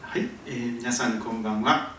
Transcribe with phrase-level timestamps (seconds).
[0.00, 1.94] はい、えー、皆さんこんばんは。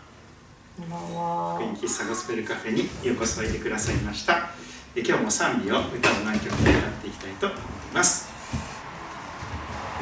[0.76, 1.60] こんばんは。
[1.60, 4.50] 雰囲気サゴスペルカフェにようこそおいでくださいました。
[4.96, 7.60] え今日も賛美を歌を何曲か歌っていきたいと思い
[7.94, 8.28] ます。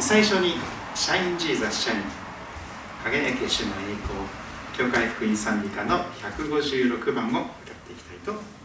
[0.00, 0.54] 最初に
[0.94, 2.02] Shine Jesus Shine
[3.04, 3.96] 輝け主の栄
[4.76, 7.44] 光教会福音賛美歌の156番を歌っ
[7.86, 8.57] ていきたいと思います。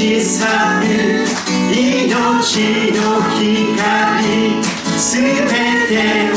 [0.00, 0.86] 小さく
[1.76, 4.64] 命の光
[4.98, 5.28] すべ
[5.88, 6.29] て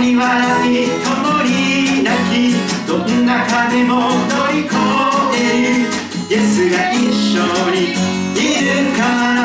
[0.00, 2.56] に笑い共に泣き
[2.88, 4.74] どんな風も乗り越
[5.36, 5.38] え
[5.76, 5.90] る。
[6.30, 7.92] イエスが一緒に
[8.34, 9.02] いるか
[9.34, 9.39] ら。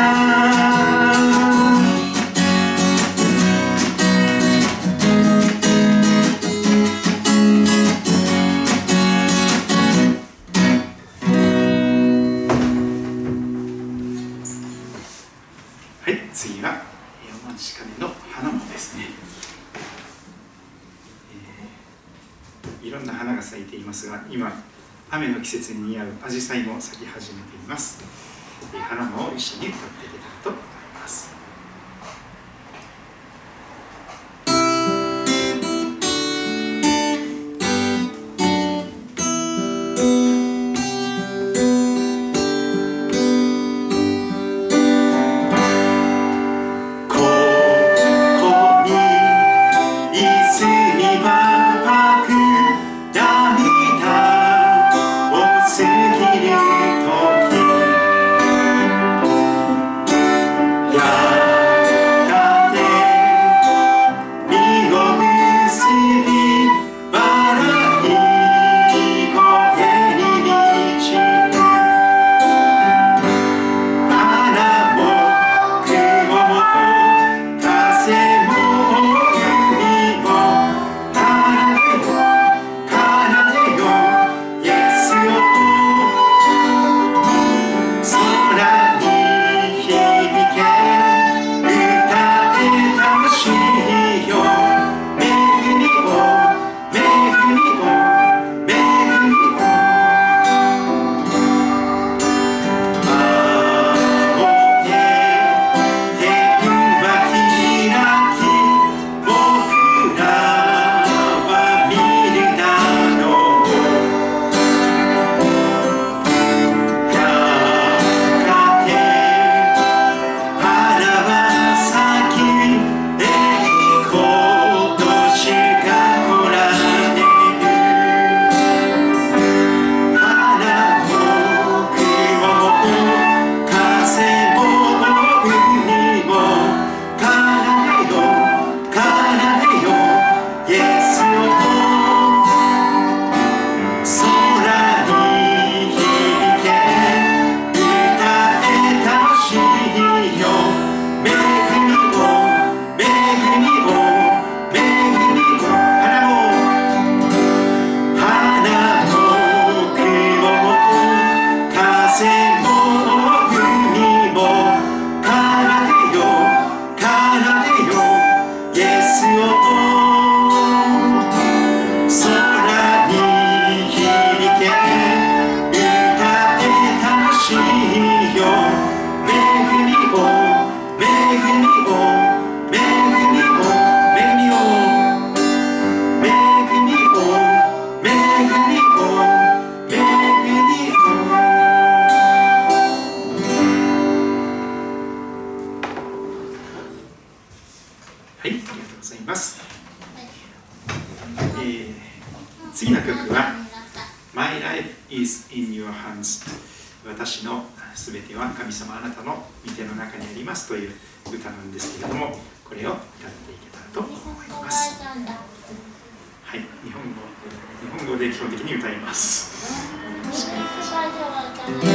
[221.65, 221.94] 示す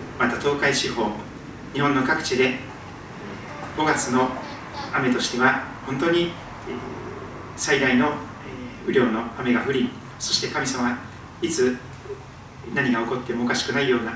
[0.19, 1.11] また東海地方
[1.73, 2.59] 日本の各地で
[3.77, 4.29] 5月の
[4.93, 6.31] 雨としては本当に
[7.55, 8.13] 最大の
[8.85, 10.97] 雨量の雨が降りそして神様は
[11.41, 11.77] いつ
[12.73, 14.13] 何が起こってもおかしくないような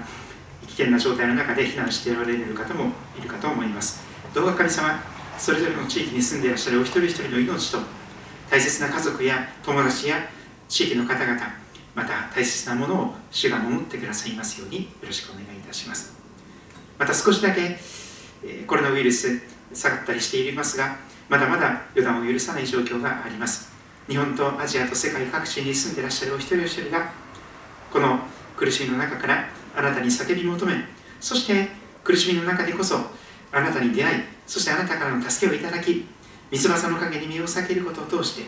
[0.67, 4.03] 危険な状態の中で避難しておられる方もいるかと思います。
[4.33, 5.01] どうか神様
[5.37, 7.79] それぞれの地域に住んでいらっしゃるお一人一人の命と
[8.49, 10.17] 大切な家族や友達や
[10.67, 11.64] 地域の方々
[11.95, 16.13] また大切なものを主が守ってくださいますようによろしくお願いいたします。
[16.99, 17.79] また少しだけ
[18.67, 19.41] コロナウイルス
[19.73, 20.97] 下がったりしていますが
[21.29, 23.73] まだまだ予断を許さない状況があります。
[24.07, 27.11] 日本とアジアと世界各地に住んでいらっしゃるお一人お一人が
[27.91, 28.19] この
[28.55, 30.73] 苦しみの中からあなたに叫び求め
[31.19, 31.69] そして
[32.03, 32.97] 苦しみの中でこそ
[33.51, 36.05] あなたに出会いそしてあなたからの助けをいただき
[36.51, 38.43] 三つ葉の陰に身を避けることを通して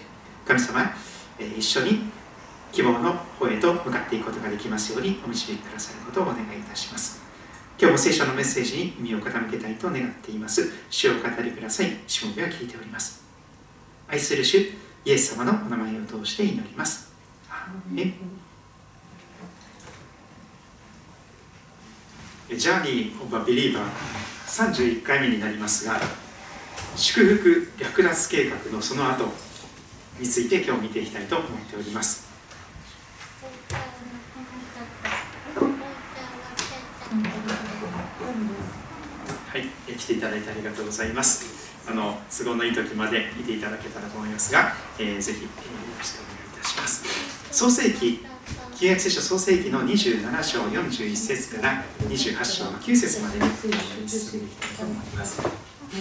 [0.45, 0.93] 神様
[1.57, 2.01] 一緒に
[2.71, 7.21] 希望の方へと向かっていくことができますようにお導きくださることをお願いいたします。
[7.79, 10.71] 今日も聖書のメッセージに耳を傾けたいと願っています。
[10.89, 11.91] 主よ語りください。
[12.07, 13.23] しもべは聞いております。
[14.07, 14.57] 愛する主
[15.05, 17.07] イエス様のお名前を通して祈ります。
[22.49, 23.83] Journey of a Believer
[24.47, 25.99] 31回目になりますが
[26.95, 29.25] 祝福略奪計画のその後
[30.17, 32.25] について今日見ていきたいと思っております
[39.49, 41.67] はい、来ていただいてありがとうございます。
[41.89, 45.49] あの都合のいい時まで見ていただけたらと思いますが、えー、ぜひ、えー、よ
[45.97, 47.03] ろしくお願いいたします。
[47.51, 48.25] 創世記
[48.75, 53.45] 旧約聖書創世記の27章41節から28章の9節までに
[54.07, 55.41] 進んでいきたいと思います。
[55.91, 55.95] え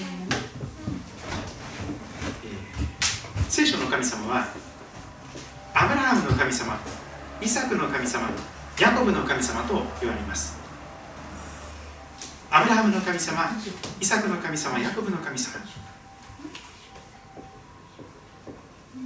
[3.40, 4.48] ー、聖書の神様は
[5.72, 6.78] アブラハムの神様
[7.40, 8.28] イサクの神様
[8.80, 10.65] ヤコブの神様と言われます
[12.50, 13.44] アブラハムの神様
[14.00, 15.56] イサクの神様ヤコブの神様。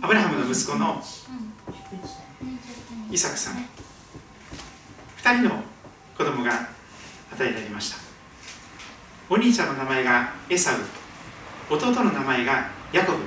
[0.02, 1.02] アブラハムの息子の
[3.10, 3.54] イサクさん。
[5.22, 5.62] 2人の
[6.16, 6.68] 子供が
[7.32, 7.96] 与えられました。
[9.30, 10.74] お兄ちゃんの名前がエサウ。
[11.70, 13.18] 弟の名前がヤコブ。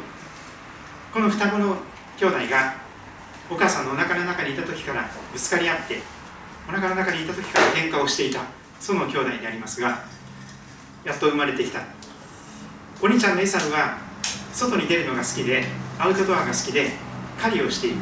[1.14, 1.78] この双子の
[2.18, 2.76] 兄弟が
[3.50, 6.02] お母さんのお腹の中にいた時からぶつかり合って
[6.68, 8.42] お腹の中にいた時から喧嘩をしていた。
[8.84, 10.04] その兄弟でありますが
[11.06, 11.80] やっと生まれてきた。
[13.02, 13.98] お兄ちゃんのエサウは
[14.52, 15.64] 外に出るのが好きで
[15.98, 16.92] アウトドアが好きで
[17.42, 17.96] 狩りをしていく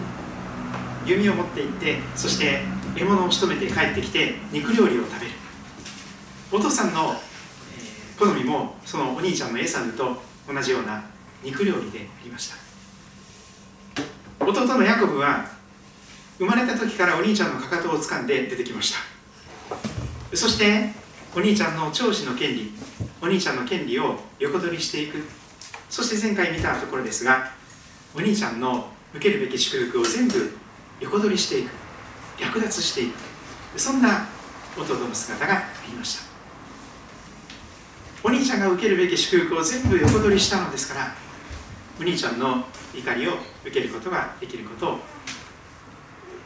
[1.05, 2.61] 弓を持って行ってそして
[2.95, 5.31] 獲物を仕留めて帰ってきて肉料理を食べる。
[6.51, 7.15] お父さんの、
[8.19, 10.17] 好みもそのお兄ちゃんのエサウと
[10.51, 11.03] 同じような
[11.43, 12.55] 肉料理でありました。
[14.43, 15.45] 弟のヤコブは
[16.39, 18.99] 生まれた時からお兄ちゃんのかかとを掴んで出てきました。
[20.33, 20.89] そして
[21.35, 22.71] お兄ちゃんの長子の権利
[23.21, 25.23] お兄ちゃんの権利を横取りしていく。
[25.89, 27.51] そして前回見たところですが
[28.15, 30.57] お兄ちゃんの受けるべき祝福を全部
[30.99, 31.69] 横取りしていく。
[32.39, 33.79] 略奪していく。
[33.79, 34.27] そんな
[34.77, 36.23] 弟の姿がありました。
[38.23, 41.15] お兄ちゃんが受けるべき祝福を全部横取りしたのですから
[41.99, 42.63] お兄ちゃんの
[42.95, 44.99] 怒りを受けることができることを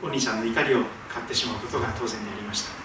[0.04, 2.85] お兄ちゃんの怒りを買ってしまうことが当然でありました。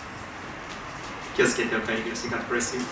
[1.40, 2.30] 気をつけてお帰りください。
[2.30, 2.82] God bless you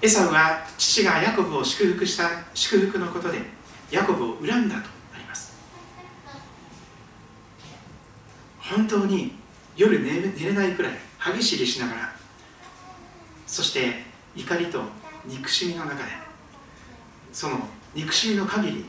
[0.00, 3.38] エサウは父がヤコブを祝福した祝福のことで
[3.90, 5.54] ヤコブを恨んだとあります。
[8.60, 9.32] 本当に
[9.76, 12.12] 夜寝れないくらい歯ぎしりしながら
[13.46, 14.80] そして怒りと
[15.26, 16.00] 憎しみの中で
[17.30, 17.58] その
[17.94, 18.86] 憎しみの限り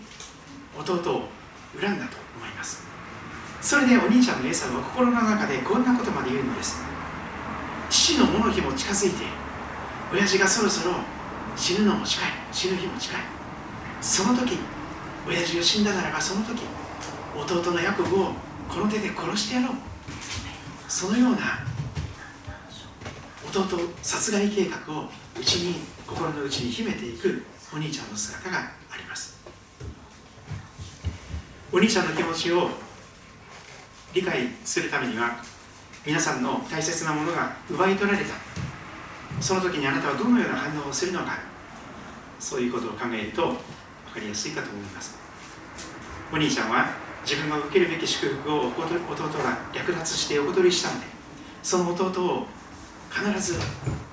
[0.80, 1.24] 弟を
[1.78, 2.88] 恨んだと思います。
[3.60, 6.88] それでお兄ちゃんのエサウは心の中でこんなことまで言うのです。
[7.90, 9.26] 父のもの日も近づいて
[10.14, 10.96] 親父がそろそろ
[11.56, 13.22] 死ぬのも近い死ぬ日も近い。
[14.02, 14.58] その時
[15.28, 16.62] 親父が死んだならばその時
[17.36, 18.32] 弟のヤコブを
[18.70, 19.78] この手で殺してやろう。
[20.88, 21.38] そのような
[23.48, 28.58] 弟殺害計画をうちに心の内に秘めていくお兄ちゃんの姿が
[28.92, 29.38] あります。
[31.72, 32.70] お兄ちゃんの気持ちを
[34.14, 35.44] 理解するためには
[36.06, 38.34] 皆さんの大切なものが奪い取られた。
[39.42, 41.38] その時にあなたはどのような反応をするのか。
[42.40, 43.58] そういうことを考えると分か
[44.22, 45.18] りやすいかと思います。
[46.32, 46.90] お兄ちゃんは
[47.24, 48.84] 自分が受けるべき祝福を弟
[49.40, 51.08] が略奪して横取りしたので
[51.62, 52.48] その弟を
[53.12, 53.60] 必ず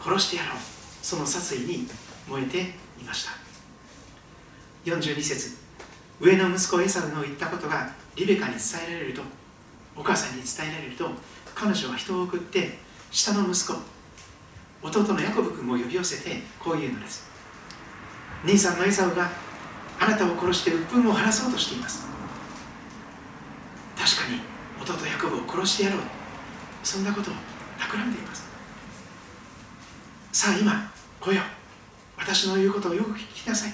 [0.03, 0.59] 殺してやろう。
[1.03, 1.89] その殺意に
[2.29, 2.61] 燃えて
[3.01, 3.31] いました。
[4.85, 5.57] 42節
[6.21, 9.23] 上の息子エサウの言ったことがリベカに伝えられると
[9.97, 11.09] お母さんに伝えられると
[11.55, 12.79] 彼女は人を送って
[13.11, 13.75] 下の息子
[14.83, 17.27] 弟のヤコブ君を呼び寄せてこう言うのです。
[18.45, 19.31] 兄さんのエサウが
[19.99, 22.07] あなたを殺して鬱憤を晴らそうとしています。
[23.97, 24.41] 確かに
[24.81, 26.01] 弟ヤコブを殺してやろう。
[26.85, 27.35] そんなことを
[27.79, 28.47] 企んでいます。
[30.33, 31.43] さあ今来よ
[32.19, 33.73] 私の言うことをよく聞きなさい。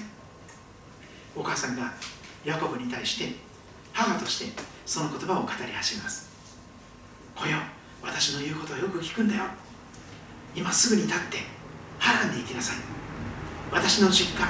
[1.34, 1.92] お母さんが
[2.44, 3.34] ヤコブに対して
[3.92, 6.30] 母としてその言葉を語り始めます
[7.36, 7.58] 来よ
[8.02, 9.44] 私の言うことをよく聞くんだよ。
[10.54, 11.38] 今すぐに立って
[11.98, 12.76] 波乱に行きなさい。
[13.70, 14.46] 私の実家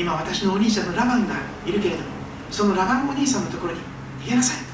[0.00, 1.34] 今私のお兄ちゃんのラバンが
[1.66, 2.04] いるけれども
[2.50, 3.80] そのラバンお兄さんのところに
[4.22, 4.64] 逃げなさい。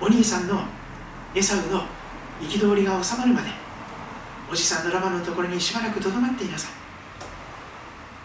[0.00, 0.62] お兄さんの
[1.34, 1.84] エサウの
[2.40, 3.48] 憤りが収まるまで
[4.50, 6.72] おじさんのラバンのところにしばらくとどまっていなさい。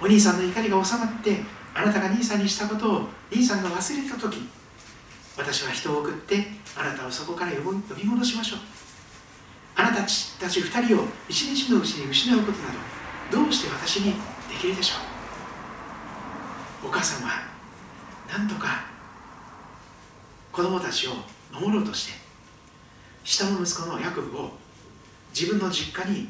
[0.02, 1.42] お兄さんの怒りが収まって
[1.78, 4.50] あなたが兄さんにしたことを兄さんが忘れた時
[5.38, 8.60] 私は人を送ってあなたをそこから呼び戻しましょう。
[9.76, 12.70] あなたたち2人を一日のうちに失うことな
[13.32, 14.96] どどうして私にできるでしょ
[16.84, 16.88] う？
[16.88, 17.44] お母さんは
[18.28, 18.86] なんとか
[20.52, 21.12] 子供たちを
[21.54, 22.14] 守ろうとして
[23.24, 24.50] 下の息子のヤコブを
[25.32, 26.30] 自分の実家に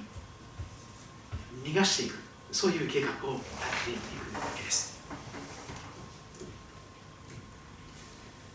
[1.63, 2.15] 逃がしていく
[2.51, 3.93] そういう計画を立ててい
[4.33, 4.86] くわけです。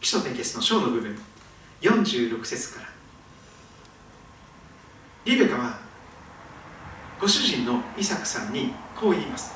[0.02, 1.16] 基礎点結の章の部分
[1.80, 2.88] 46節から。
[5.24, 5.78] リベカは
[7.20, 9.54] ご主人のイサクさんにこう言います。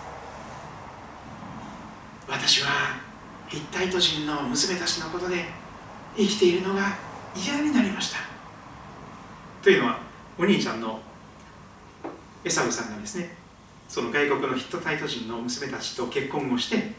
[2.28, 2.68] 私は
[3.48, 5.46] ヒッタイト人の娘たちのことで
[6.16, 6.96] 生きているのが
[7.34, 8.18] 嫌になりました。
[9.62, 9.98] というのは
[10.38, 11.00] お兄ちゃんの
[12.44, 13.34] エサウさんがですね
[13.88, 16.92] その外国のヒットタイト人の娘たちと結婚をして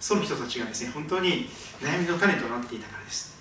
[0.00, 1.48] その人たちがですね本当に
[1.80, 3.36] 悩みの種となっていたからです。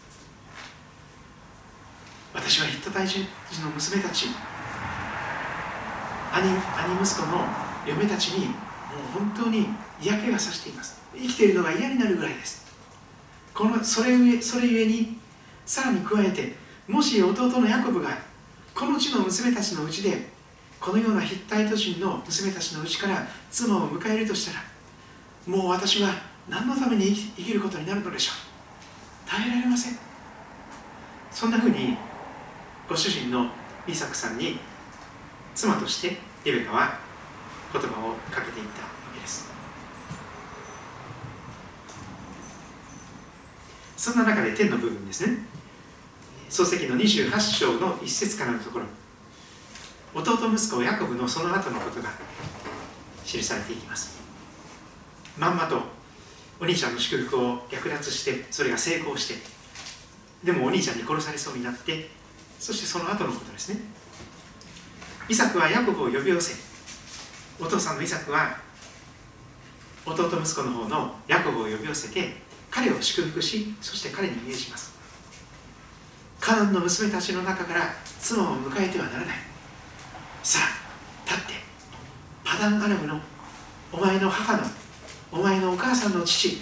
[2.34, 3.20] 私はヒット大人
[3.64, 4.28] の娘たち
[6.34, 6.60] 兄兄
[7.02, 7.46] 息子の
[7.88, 9.68] 嫁たちにもう本当に
[10.02, 11.02] 嫌気がさしています。
[11.16, 12.66] 生きているのが嫌になるぐらいです。
[13.54, 15.18] このそれゆえそれゆえに
[15.66, 16.56] さらに加えて
[16.88, 18.10] もし弟のヤコブが
[18.76, 20.30] この地の娘たちのうちで
[20.80, 24.64] このようなヒッタイト人の娘たちのうちから妻を迎えるとしたら
[25.48, 26.10] もう私は
[26.50, 29.30] 何のために生きることになるのでしょう？
[29.30, 29.98] 耐えられません。
[31.32, 31.98] そんなふうに
[32.88, 33.48] ご主人の
[33.88, 34.58] イサクさんに
[35.54, 36.98] 妻としてリベカは
[37.74, 39.52] 言葉をかけていったわけです。
[43.98, 45.40] そんな中で天の部分ですね。
[46.50, 48.86] 漱石の28章の一節からのところ。
[50.16, 52.10] 弟息子ヤコブのその後のことが
[53.26, 54.18] 記されていきます。
[55.38, 55.97] まんまと
[56.60, 59.36] お兄ちゃんの祝福を略奪してそれが成功して
[60.44, 62.10] でもお兄ちゃんに殺されそうになって
[62.60, 63.80] そしてその後のことですね。
[65.30, 66.56] イサクはヤコブを呼び寄せ
[67.60, 68.58] お父さんのイサクは
[70.06, 72.38] 弟息子の方のヤコブを呼び寄せて
[72.72, 74.96] 彼を祝福しそして彼に命じます。
[76.40, 79.36] カナンの娘たちの中から妻を迎えてはならない。
[80.44, 81.54] さあ立って。
[82.44, 83.20] パダンアラムの
[83.92, 84.64] お前の母の
[85.32, 86.58] お前のお母さんの父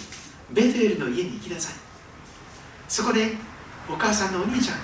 [0.50, 1.74] ベテエルの家に行きなさい。
[2.88, 3.32] そこで
[3.88, 4.76] お母さんのお兄ちゃん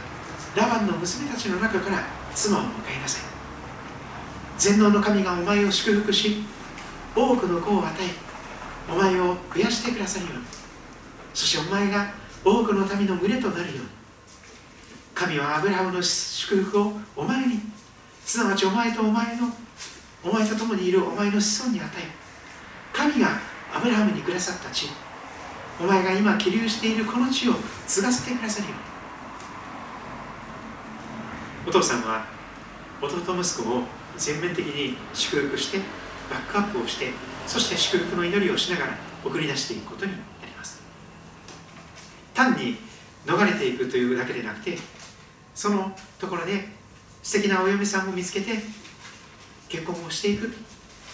[0.57, 2.03] ラバンの娘たちの中から
[2.35, 2.67] 妻を迎
[2.99, 3.23] えなさい。
[4.59, 6.45] 全能の神がお前を祝福し
[7.17, 10.45] 多くの子を与えお前を増やしてくださるように。
[11.35, 12.13] そしてお前が
[12.45, 13.81] 多くの民の群れとなるように。
[15.15, 17.61] 神はアブラハムの祝福をお前に
[18.25, 19.49] すなわちお前とお前の
[20.25, 22.22] お前と共にいるお前の子孫に与え
[23.83, 24.89] ブラハムにくださった地
[25.81, 27.55] お前が今起立しているこの地を
[27.87, 28.75] 継がせてくださるよ。
[31.67, 32.25] お父さんは
[33.01, 33.83] 弟息子を
[34.17, 35.79] 全面的に祝福して
[36.31, 37.11] バックアップをして
[37.47, 40.81] そして祝福の祈りをしながら送り出していくことになります。
[42.35, 42.77] 単に
[43.27, 44.79] 逃れていくというだけでなくて
[45.55, 46.69] そのところで
[47.23, 48.59] 素敵なお嫁さんを見つけて
[49.69, 50.53] 結婚をしていく。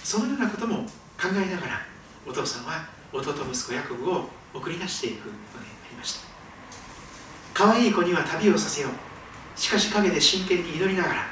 [0.04, 0.84] そのようなことも
[1.20, 1.87] 考えながら
[2.28, 6.28] お父さんは弟息子ヤコブを送り出していくことになりました。
[7.54, 9.58] 可愛い子には旅をさせよう。
[9.58, 11.26] しかし陰で真剣に祈りながら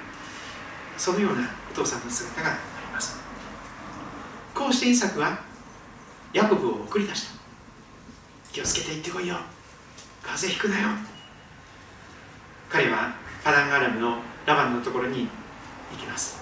[0.96, 2.52] そのようなお父さんの姿があ
[2.87, 3.20] ります。
[4.54, 5.38] こうしてイサクは
[6.32, 7.37] ヤコブを送り出した。
[8.52, 9.37] 気をつけて行ってこいよ。
[10.22, 10.88] 風邪ひくなよ。
[12.70, 15.28] 彼はパダンアラムのラバンのところに
[15.92, 16.40] 行きます。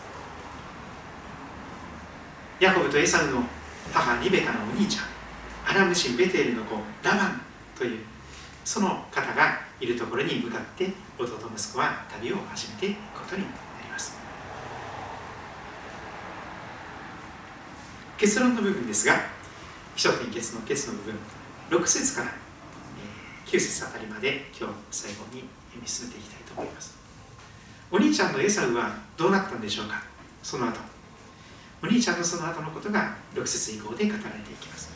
[2.60, 3.42] ヤコブとエサウの
[3.94, 5.04] 母リベカのお兄ちゃん
[5.70, 7.40] アラム人ベテルの子ラバン
[7.78, 8.00] という
[8.64, 14.18] その方がいるところに向かって弟息子は旅を始めていくことになります。
[18.18, 19.14] 結論の部分ですが
[19.94, 21.14] 気象点結の結の部分
[21.70, 22.32] 6節から
[23.46, 26.96] 9節あたりまで今日最後に読み進めていきたいと思います。
[27.92, 30.02] お兄ちゃんのエサウはどうなったんでしょうか？
[30.42, 30.93] その後。
[31.84, 34.90] お兄ちゃんのその後のことが6節以降で語られていきます。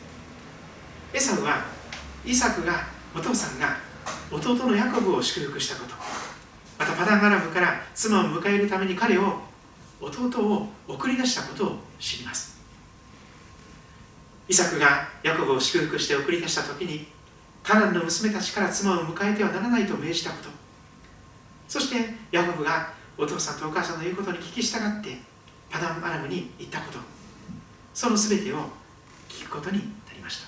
[1.13, 1.63] エサウは
[2.25, 3.77] イサクがお父さんが
[4.31, 5.93] 弟のヤコブを祝福したこと。
[6.79, 9.39] またパダンアラムから妻を迎えるために彼を
[10.01, 12.57] 弟を送り出したことを知ります。
[14.47, 17.05] イサクがヤコブを祝福して送り出した時に
[17.61, 20.49] カナンの娘たちから妻を迎えてはならないと命じたこと。
[21.67, 25.29] そしてヤコブがお父さんとお母さんの言うことに聞き従って
[25.69, 26.99] パダンアラムに行ったこと。
[27.93, 28.57] その全てを
[29.27, 30.47] 聞くことになりました。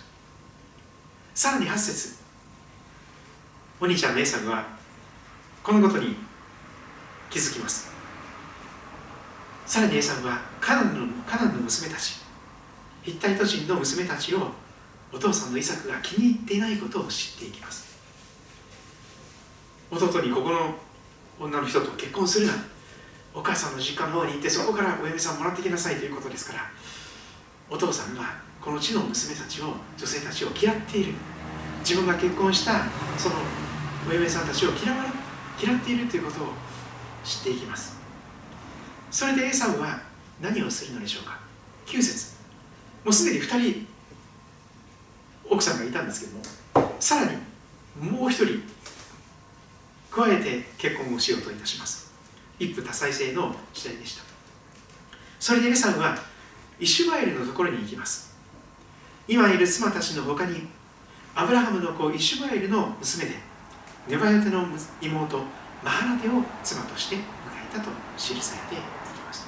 [1.33, 2.15] さらに8節。
[3.79, 4.65] お兄ちゃんのエサグは
[5.63, 6.15] このことに
[7.29, 7.91] 気づきます。
[9.65, 12.21] さらにエサグはカナンのカナンの娘たち。
[13.03, 14.51] ヒッタイト人の娘たちを
[15.11, 17.97] お父さんのイサクが気に入っていないことを知っていきます。
[19.89, 20.75] 弟にここの
[21.39, 22.53] 女の人と結婚するな。
[23.33, 26.69] お母さんの実家の方に行ってそこからお嫁さんもらってきなさいということですから
[27.69, 31.13] お父さんはこの地の娘たちを女性たちを嫌っている。
[31.81, 32.85] 自分が結婚した
[33.17, 33.35] その
[34.07, 35.05] お嫁さんたちを嫌わ
[35.61, 36.47] 嫌っているということを
[37.23, 37.97] 知っていきます。
[39.09, 39.99] それでエサウは
[40.39, 41.39] 何をするのでしょうか。
[41.87, 42.35] 9節
[43.03, 43.87] もうすでに2人
[45.49, 47.37] 奥さんがいたんですけどもさらに
[47.99, 48.61] もう一人
[50.09, 52.10] 加えて結婚をしようといたします。
[52.61, 54.23] 一夫多妻制の時代でした。
[55.39, 56.15] それでエサウは
[56.79, 58.35] イシュマエルのところに行きます。
[59.27, 60.67] 今いる妻たちの他に
[61.33, 63.35] アブラハムの子イシュマエルの娘で
[64.07, 64.67] ネバヨテの
[65.01, 65.39] 妹
[65.83, 68.81] マハラテを妻として迎えたと記されていき
[69.25, 69.47] ます。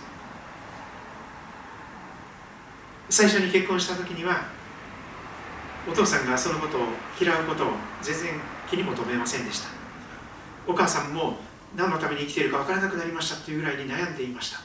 [3.10, 4.46] 最初に結婚した時には
[5.88, 6.82] お父さんがそのことを
[7.22, 7.68] 嫌うことを
[8.02, 9.68] 全然気にも留めませんでした。
[10.66, 11.38] お母さんも
[11.76, 14.60] 何のために生きているか分からなくなりましたというぐらいに悩んでいました。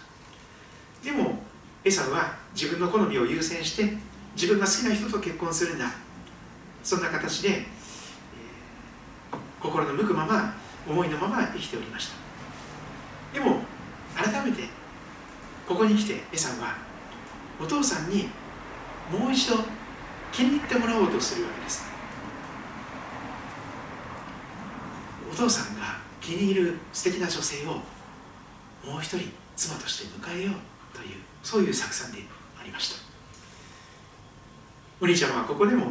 [1.03, 1.43] でも
[1.85, 3.97] エサウは自分の好みを優先して
[4.35, 5.91] 自分が好きな人と結婚するんだ
[6.83, 10.55] そんな形で、えー、心の向くまま
[10.87, 12.15] 思いのまま生きておりました。
[13.33, 13.61] でも
[14.15, 14.65] 改めて
[15.67, 16.77] ここに来てエサウは
[17.61, 18.29] お父さんに
[19.13, 19.57] もう一度
[20.33, 21.85] 気に入ってもらおうとするわけです。
[25.31, 32.19] お父さんが気に入る素敵な女性をもう一人妻として迎えようというそういう作戦で
[32.61, 32.97] ありました。
[35.01, 35.87] お兄ちゃんはここでも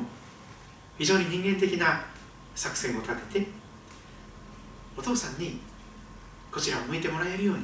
[1.00, 2.06] 非常に人間的な
[2.54, 3.48] 作戦を立てて
[4.96, 5.60] お父さんに
[6.52, 7.64] こちらを向いてもらえるように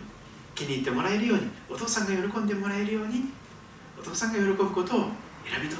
[0.55, 3.25] 気に入ってもらえるようにお父さんが喜んでもらえるように
[3.99, 4.99] お父さんが喜ぶことを
[5.45, 5.77] 選び取る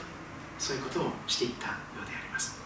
[0.60, 1.74] そういうことをしていったよ
[2.04, 2.62] うであります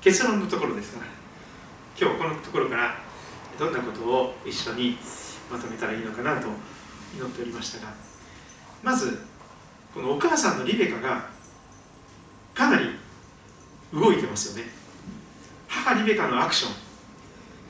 [0.00, 1.04] 結論のところですが
[2.00, 2.98] 今日このところから
[3.58, 4.96] どんなことを一緒に
[5.50, 6.46] まとめたらいいのかなと
[7.16, 7.92] 祈っておりましたが
[8.82, 9.18] まず
[9.92, 11.28] このお母さんのリベカが
[12.54, 12.90] かなり
[13.92, 14.70] 動いてますよね。
[15.66, 16.72] 母リベカのアクション。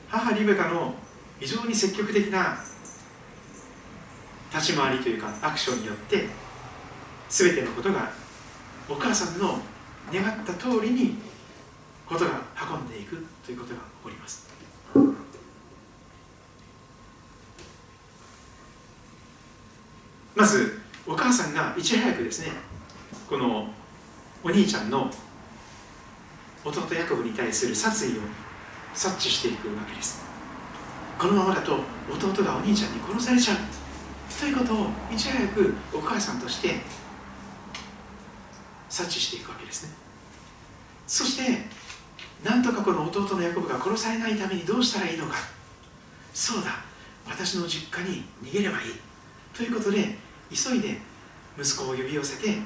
[0.09, 0.93] 母リベカの
[1.39, 2.57] 非常に積極的な
[4.53, 6.27] 立ち回りというかアクションによって
[7.29, 8.11] 全てのことが
[8.89, 9.59] お母さんの
[10.11, 11.15] 願った通りに
[12.09, 12.41] ことが
[12.71, 14.49] 運んでいくということが起こります。
[20.35, 22.53] まずお母さんがいち早くですね
[23.29, 23.67] この
[24.43, 25.11] お兄ちゃんの
[26.63, 28.21] 弟ヤコブに対する殺意を
[28.93, 30.23] 察知していくわけです。
[31.19, 31.79] このままだと
[32.11, 33.57] 弟がお兄ちゃんに殺されちゃう
[34.39, 36.79] ということをいち早くお母さんとして
[38.89, 39.91] 察知していくわけですね。
[41.05, 41.78] そして
[42.43, 45.35] なんとかこの弟のヤコブが殺されないためにどうしたらいいのか。
[46.33, 46.71] そうだ
[47.27, 48.93] 私の実家に逃げればいい。
[49.53, 50.17] ということで
[50.49, 50.97] 急いで
[51.59, 52.57] 息子を呼び寄せて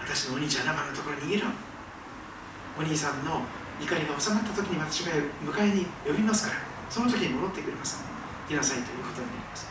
[0.00, 1.46] 私のお兄ちゃんラバのところに逃げろ。
[2.78, 3.42] お兄さんの
[3.80, 5.12] 怒りが収まった時に私が
[5.44, 6.60] 迎えに呼びますから
[6.90, 8.04] その時に戻ってくれます。
[8.48, 9.66] 出なさいということになります。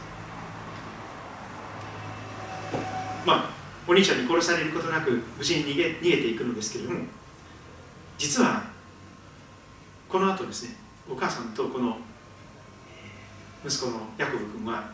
[3.25, 3.49] まあ
[3.87, 7.01] お兄ちゃんに殺されることなく無事に逃げ逃げていくのですけれども
[8.17, 8.63] 実は
[10.15, 10.75] この後ですね
[11.11, 11.97] お母さんとこの
[13.65, 14.89] 息子のヤコブ君は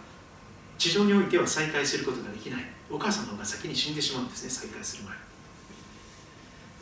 [0.80, 2.64] 地上においては再会することができない。
[2.90, 5.14] お母さんの方が先に死んでしまうんですね再会する前。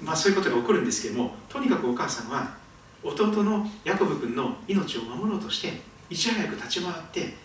[0.01, 2.55] まあそういうことが起こるんですけどもとにかくお母さんは
[3.03, 7.35] 弟のヤコブ君の命を守ろうとしていち早く立ち回って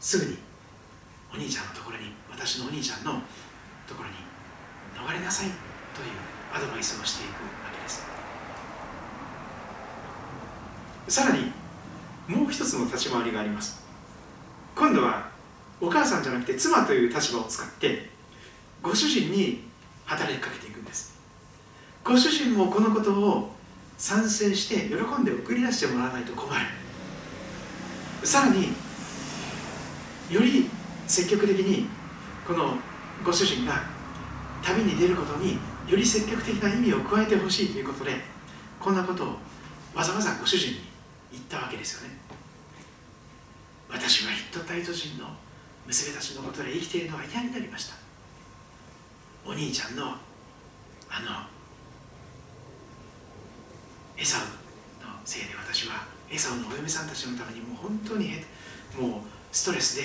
[0.00, 0.38] すぐに
[1.30, 3.20] お兄ちゃんのところに私のお兄ちゃんの
[3.86, 4.14] ところに
[4.96, 5.58] 逃れなさいという
[6.54, 8.18] アドバイスをしていくわけです
[11.08, 11.50] さらに
[12.28, 13.82] もう一つの立ち回りがあります。
[14.76, 15.30] 今度は
[15.80, 18.10] お母さんじゃなくて妻という立場を使って
[18.82, 19.64] ご主人に
[20.04, 21.18] 働きかけていくんです。
[22.04, 23.50] ご主人もこのことを
[23.96, 26.60] 賛成して喜んで送り出してもらわないと困る。
[28.22, 28.68] さらに
[30.30, 30.68] より
[31.06, 31.86] 積極的に
[32.46, 32.74] この
[33.24, 33.82] ご主人が
[34.62, 38.12] 旅に出ることにより積極的な意味を加えてほしいということで
[38.78, 39.26] こんなことを
[39.94, 40.87] わざわざご主人に
[41.32, 42.16] 言ったわけですよね。
[43.90, 45.26] 私はヒットタイト人の
[45.86, 47.94] 娘たちのことで生きているのは嫌になりました。
[49.46, 50.16] お兄ちゃんのあの
[54.16, 54.46] エサウの
[55.24, 58.30] せいで私はエサウのお嫁さんたちのためにもう本当に
[58.98, 59.20] もう
[59.52, 60.02] ストレスで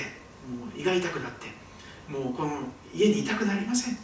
[0.50, 1.48] もう胃が痛くなって
[2.08, 2.62] もうこの
[2.94, 3.98] 家にいたくなりません。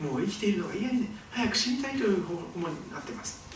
[0.00, 2.24] もう生きているのが嫌に、早く死にたいという
[2.56, 3.49] 思いになってます。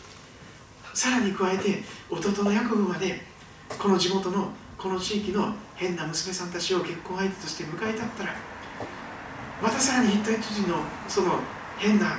[0.95, 3.20] さらに加えて弟のヤコブまで
[3.68, 8.34] この地元のこの地域の変な娘さんたちを結婚相手として迎えたったら
[9.61, 10.78] またさらにヒットエット人の
[11.09, 11.40] その
[11.78, 12.16] 変な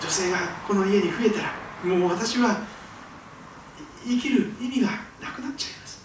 [0.00, 1.52] 女性がこの家に増えたら
[1.84, 2.60] もう私は
[4.04, 4.88] 生きる意味が
[5.20, 6.02] なくなっちゃいます。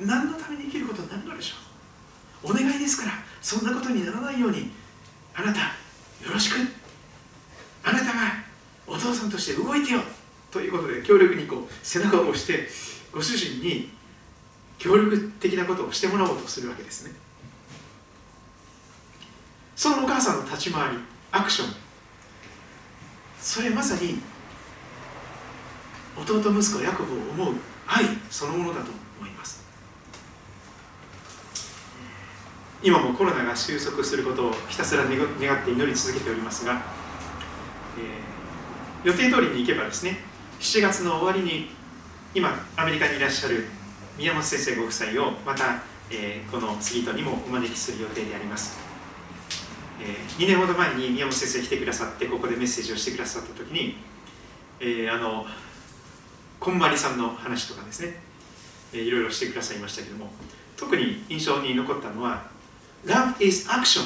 [0.00, 2.52] 何のために生きることになるのでしょう。
[2.52, 4.70] お願いですからそんなことにならないように
[5.34, 5.66] あなたよ
[6.32, 6.56] ろしく。
[7.84, 8.12] あなたが
[8.86, 10.00] お父さんとして動いてよ。
[10.50, 12.68] ということで強力にこう背中を押して
[13.12, 13.90] ご主人に
[14.78, 17.12] 協力的なことをしてもらおうとするわけですね。
[19.76, 20.98] そのお母さんの立ち回り
[21.30, 21.74] アクション。
[23.40, 24.18] それまさに
[26.16, 27.54] 弟息子ヤコブを思う
[27.86, 29.64] 愛そのものだと思います。
[32.82, 36.82] 今もコロナが収束することをひたすら願って祈り続けておりますが、
[37.98, 40.29] えー、予定通りに行けばですね
[40.60, 41.70] 7月の終わりに
[42.34, 43.64] 今アメリカにいらっしゃる
[44.18, 45.80] 宮本先生ご夫妻をまた、
[46.10, 48.78] えー、この杉戸にもお招きする予定であります、
[50.02, 53.96] えー、2年ほど前に宮本先生来てくださってここでメッセージをしてくださった時に、
[54.80, 55.46] えー、あの
[56.60, 58.16] こんまりさんの話とかですね、
[58.92, 60.26] えー、いろいろしてくださいましたけども
[60.76, 62.42] 特に印象に残ったのは
[63.06, 64.02] Love is action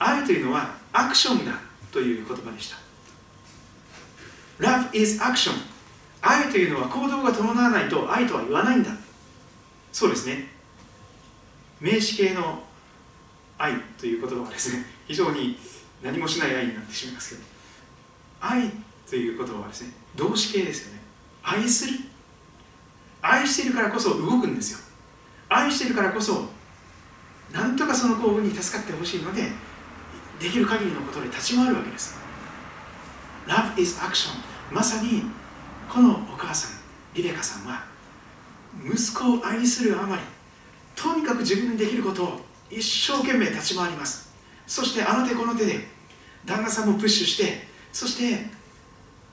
[0.00, 1.52] 愛というのはアクションだ
[1.92, 2.83] という言葉でした。
[4.58, 5.52] Love is action.
[6.20, 8.90] 愛というのは行動が伴わないと愛とは言わないんだ。
[9.92, 10.48] そうですね。
[11.80, 12.62] 名詞形の
[13.58, 15.58] 愛という言葉はですね 非常に
[16.02, 17.42] 何もしない愛になってしまいますけど。
[18.40, 18.70] 愛
[19.08, 21.00] という言葉はですね動詞形ですよね。
[21.42, 21.98] 愛する。
[23.20, 24.78] 愛しているからこそ動くんですよ。
[25.48, 26.48] 愛しているからこそ
[27.52, 29.52] なんとかその幸運に助かってほしいので
[30.40, 32.23] できる限りのことで立ち回るわけです。
[33.46, 34.30] Love is action.
[34.70, 35.22] まさに
[35.88, 36.80] このお母さん
[37.14, 37.84] リベカさんは
[38.84, 40.22] 息子を愛するあまり
[40.96, 42.40] とにかく自分にできることを
[42.70, 44.32] 一生懸命立ち回ります。
[44.66, 45.86] そしてあの手この手で
[46.46, 48.46] 旦那さんもプッシュしてそして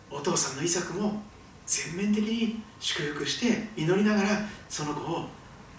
[0.09, 1.22] お父さんのイサクも
[1.66, 4.30] 全面的に祝福して祈りながら
[4.68, 5.26] その子を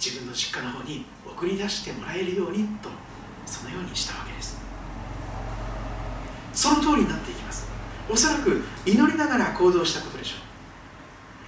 [0.03, 2.89] 自分の実家の方に送り出してもらえるようにと
[3.45, 4.59] そのようにしたわけです。
[6.55, 7.69] その通りになっていきます。
[8.13, 10.37] おそらく祈りながら行動したことでしょ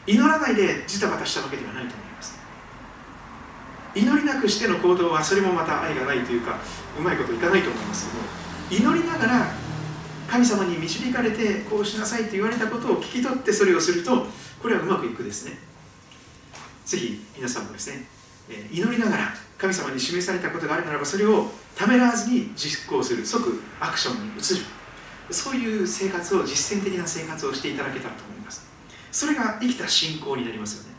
[0.08, 0.10] う。
[0.10, 2.38] 祈らないでジタバタしたわけではないと思います。
[3.94, 6.58] 祈りなくしての行動はそれもまた愛がないというか
[6.98, 8.10] うまいこといかないと思います
[8.70, 9.52] けど祈りながら
[10.28, 14.26] 神様に導かれてこうしなさいと言われたことを聞き取ってそれをすると
[14.60, 15.58] これはうまくいくですね。
[16.86, 18.06] ぜひ皆さんもですね
[18.72, 24.64] 祈りながら神様に示されたことがあるならばそれをためらわずに実行する即アクションに移る。
[25.30, 28.66] そういう生活を実践的な生活をしていただけたらと思います。
[29.10, 30.94] それが生きた信仰になりますよね。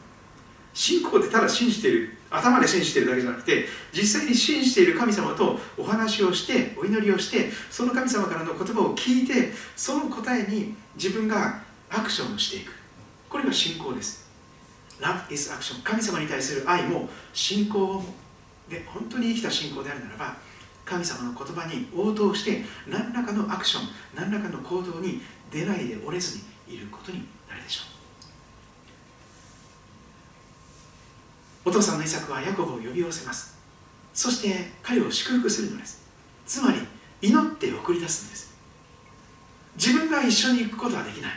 [0.74, 12.74] 信仰ってただ信じている頭で信じているだけじゃなくて実際に信じている神様とお話をしてお祈りをしてその神様からの言葉を聞いてその答えに自分がアクションをしていく。
[13.30, 14.26] これが信仰です。
[15.00, 18.04] Love is action 神様に対する愛も信仰も
[18.70, 20.38] で本当に生きた信仰であるならば
[20.86, 25.20] 神様の言葉に応答して何らかのアクション何らかの行動に
[25.52, 27.82] 出ないで折れずにいることになるでしょ
[31.66, 31.70] う。
[31.70, 33.58] お父さんのイサクはヤコブを呼び寄せます。
[34.14, 36.08] そして彼を祝福するのです。
[36.46, 36.78] つまり
[37.22, 38.56] 祈って送り出すんです。
[39.76, 41.32] 自分が一緒に行くことはできない。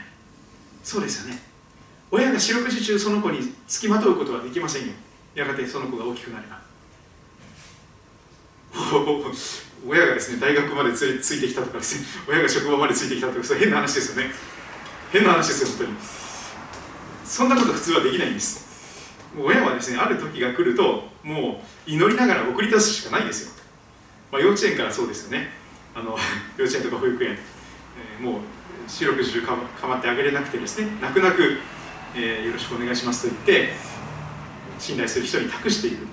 [0.84, 1.40] そうですよね。
[2.10, 4.92] 親が四六時中その子につきまとうことはできませんよ。
[5.34, 6.67] やがてその子が大きくなれば。
[9.86, 14.30] 親がですね大学までついてきたとかですね親が職場までついてきたとかそれ変な話ですよね。
[15.12, 15.98] 変な話ですよ本当に。
[17.24, 18.68] そんなこと普通はできないんです。
[19.38, 23.52] 親はですねある時が来るともう祈りながら送り出すしかないですよ、
[24.32, 25.50] まあ、幼稚園からそうですよね。
[25.94, 26.16] あの
[26.56, 28.40] 幼稚園とか保育園、えー、もう
[28.86, 29.56] 四六時中か
[29.86, 30.88] まってあげれなくてですね。
[31.00, 31.58] 泣く泣く、
[32.14, 33.74] えー、よろしくお願いしますと言って
[34.78, 36.06] 信頼する人に託していく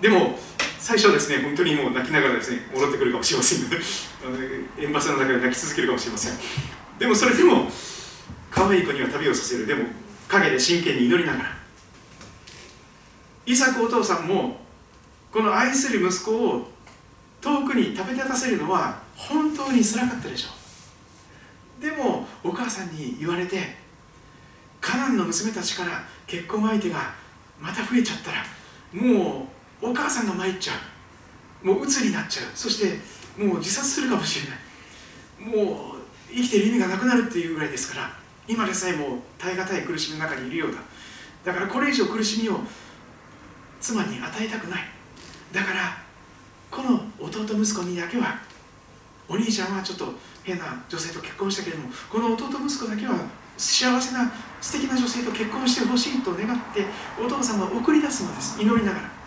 [0.00, 0.38] でも
[0.80, 3.60] 最初ですね本当にもう泣きながらですね戻ってくるかもしれません。
[4.80, 6.32] 円バスの中で泣き続けるかもしれません。
[6.98, 7.70] でもそれでも
[8.50, 9.66] 可愛い子には旅をさせる。
[9.66, 9.84] でも
[10.28, 11.56] 陰で真剣に祈りながら。
[13.44, 14.60] イサクお父さんも
[15.30, 16.72] この愛する息子を
[17.40, 20.48] 遠くに食べ立たせるのは本当につらかったでしょ
[21.78, 21.82] う。
[21.82, 23.76] でもお母さんに言われて
[24.80, 27.14] カナンの娘たちから結婚相手が
[27.60, 28.44] また増えちゃったら
[28.92, 30.72] もうお母さんが参っちゃ
[31.62, 31.66] う。
[31.66, 32.46] もう鬱になっちゃう。
[32.54, 32.98] そして
[33.42, 35.64] もう自殺するかもしれない。
[35.64, 36.00] もう
[36.32, 38.10] 生きてる意味がなくなるっていうぐらいですから。
[38.48, 40.78] 今でさえも耐え難い苦しみの中にいるようだ。
[41.44, 42.60] だからこれ以上苦しみを
[43.80, 44.82] 妻に与えたくない。
[45.52, 45.96] だから
[46.70, 48.38] この弟息子にだけは
[49.28, 50.12] お兄ちゃんはちょっと
[50.42, 53.14] 変な女性と結婚したけれどもこの弟息子だけは
[53.56, 56.84] 幸せな素敵な女性と結婚してほしいと願って
[57.22, 58.60] お父さんは送り出すのです。
[58.60, 59.19] 祈りながら。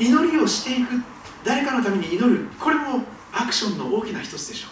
[0.00, 0.88] 祈りをしていく
[1.44, 2.46] 誰かのために祈る。
[2.58, 4.68] これもアクションの大きな一つでしょ。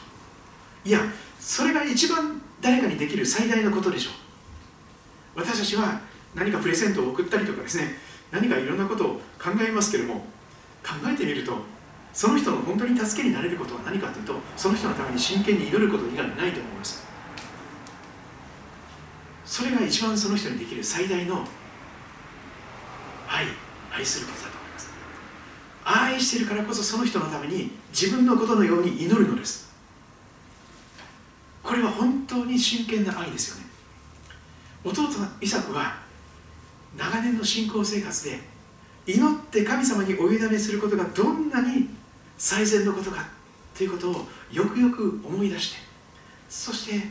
[0.85, 1.01] ういや
[1.39, 4.11] それが一番誰かにできる最大のことでしょ。
[5.37, 6.01] う私たちは
[6.35, 7.95] 何かプレゼントを送ったりとかですね。
[8.31, 9.09] 何かいろんなことを
[9.39, 10.21] 考えますけれども
[10.83, 11.57] 考えてみると
[12.13, 17.07] その人の本当に助けになれることは何かというとその人のために真剣に祈ること以外ないと思います。
[19.45, 21.45] それが一番その人にできる最大の
[23.29, 23.47] 愛
[23.91, 24.58] 愛することだと。
[25.91, 29.73] 愛しているからこそその人のために自分のことのように祈るのです。
[31.63, 33.67] これは本当に真剣な愛ですよね。
[34.85, 35.09] 弟の
[35.41, 35.97] イサクは
[36.97, 38.39] 長年の信仰生活で
[39.07, 41.89] 祈って神様にお委ねすることがどんなに
[42.37, 43.27] 最善のことか
[43.75, 45.79] ということをよくよく思い出して
[46.49, 47.07] そして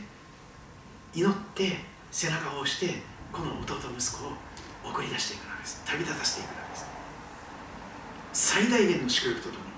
[1.14, 1.78] 祈って
[2.10, 3.02] 背中を押して
[3.32, 4.32] この弟息子を
[4.84, 5.82] 送り出していくのです。
[5.84, 6.87] 旅立たせていくのです。
[8.40, 9.70] 最大限の祝福とともに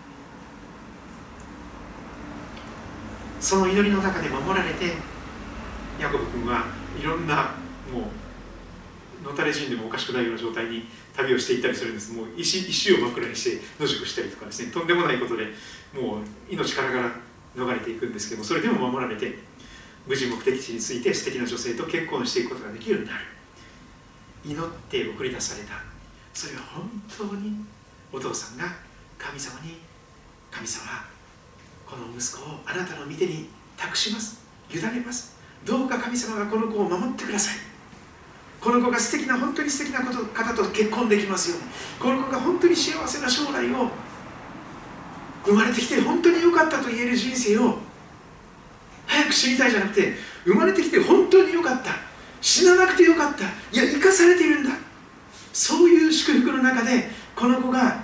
[3.41, 4.93] その祈りの中で守られて
[5.99, 6.67] ヤコブ君は
[7.01, 7.55] いろんな
[7.91, 8.11] も
[9.23, 10.85] うのたれ死んでもおかしくないような状態に
[11.17, 12.13] 旅をしていったりするんです。
[12.13, 14.71] もう石石を枕にして野宿したりとかですね。
[14.71, 15.47] とんでもないことで
[15.95, 17.11] もう命からがら
[17.57, 19.39] 逃れていくんですけどもそれでも守られて
[20.07, 23.25] 無事目的地について素敵な女性と結婚していくことができるようになる。
[24.45, 25.83] 祈って送り出された。
[26.35, 27.65] それは本当に
[28.13, 28.65] お父さんが
[29.19, 29.79] 神様に
[30.51, 31.05] 神様
[31.87, 34.41] この息子をあなたの御手に託します。
[34.71, 35.37] 委ねます。
[35.65, 37.55] どうか神様がこの子を守ってください。
[38.61, 41.65] この子が素敵な本当に素敵なこと方と結婚できますように。
[41.99, 43.91] この子が本当に幸せな将来を
[45.45, 47.79] 生まれてきて本当に良かったと言える人生を
[49.07, 51.93] 早く死にたいじゃなくて生まれてきて本当に良かった。
[52.41, 53.45] 死ななくて良かった。
[53.45, 53.47] い
[53.77, 54.71] や生かされているんだ。
[55.53, 58.03] そういう祝福の中でこの子が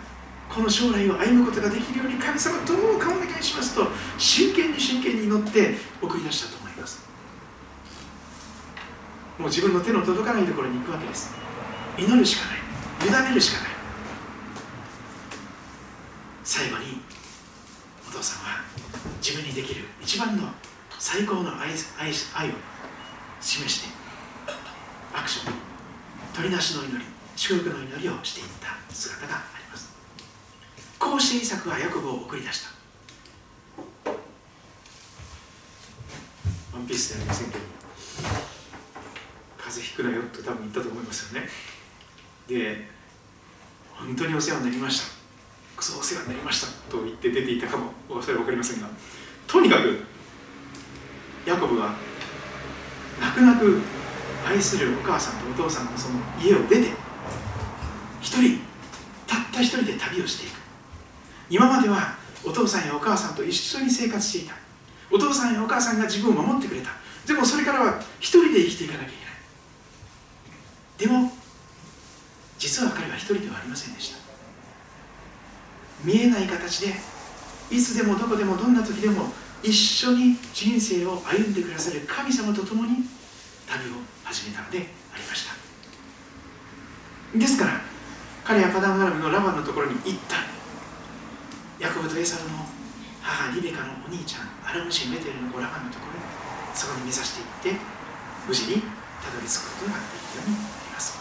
[0.49, 7.05] この将来を歩むことができるように神様どうかお願いしますと真剣に真剣に祈って送り出したと思います。
[9.39, 11.34] もう自分の手の届かないところに行くわけです。
[11.99, 13.26] 祈るしかない。
[13.26, 13.70] 委ねるしかない。
[16.43, 17.03] 最後に
[18.09, 18.64] お父さんは
[19.20, 20.45] 自分にできる一番の
[20.99, 21.68] 最高の愛
[21.99, 22.53] 愛愛を
[23.43, 23.89] 示して
[25.12, 25.55] アクション
[26.34, 27.16] 取りなしの祈り。
[27.37, 29.95] 祝福の祈りをしていった姿があります。
[30.99, 32.70] こうしてイサクはヤコブを送り出した。
[36.74, 37.64] ワンピースではありませんけど
[39.59, 41.49] 風邪ひくなよと多分言ったと思いますよね。
[42.49, 42.89] で
[43.95, 45.16] 本当にお世話になりました。
[45.76, 48.89] クソお世話になりましたと言って出ていたかもそれは分かりませんが
[49.47, 50.01] とにかく
[51.45, 51.95] ヤコブは
[53.20, 53.82] 泣く泣く
[54.49, 57.06] 愛するお母さんとお父さんのその家を出て
[58.21, 58.61] 一人
[59.27, 60.57] たった一人で旅をしていく。
[61.49, 64.55] 今まではお父さんやお母さんと一緒に生活していた。
[65.11, 66.91] お父さんやお母さんが自分を守ってくれた。
[67.27, 69.12] でもそれからは一人で生きていかなきゃい
[70.99, 71.21] けない。
[71.21, 71.33] でも
[72.59, 74.19] 実は彼は一人ではありませんでした。
[76.05, 76.95] 見えない形で
[77.71, 83.05] いつでもどこでもどんな時でも一緒に人生を歩んでくださる神様と共に
[83.67, 84.79] 旅を始めたので
[85.12, 85.55] ありました。
[87.39, 87.81] ですから
[88.47, 90.36] 彼はパダンアラムのラバンのところに行った。
[91.82, 92.62] ヤコブとエサウの
[93.20, 96.22] 母リベカのお兄ちゃんアラムシンベテルの子ラバンのところに
[96.72, 97.80] そこに目指していって
[98.47, 98.82] 無事に
[99.18, 101.18] たどり着くことができるようになります。